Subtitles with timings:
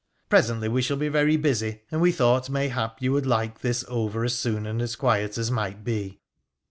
[0.29, 4.23] Presently we shall be very busy, md we thought mayhap you would like this over
[4.25, 6.19] as soon and miet as might be.'